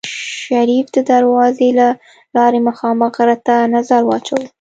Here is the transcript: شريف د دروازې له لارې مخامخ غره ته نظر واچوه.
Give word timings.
شريف 0.41 0.85
د 0.95 0.97
دروازې 1.11 1.69
له 1.79 1.87
لارې 2.35 2.59
مخامخ 2.67 3.11
غره 3.17 3.37
ته 3.47 3.55
نظر 3.75 4.01
واچوه. 4.05 4.45